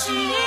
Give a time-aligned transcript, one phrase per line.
[0.00, 0.38] 是你在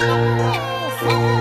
[0.00, 0.08] 东
[0.98, 1.39] 风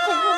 [0.00, 0.37] Oh,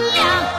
[0.00, 0.53] 娘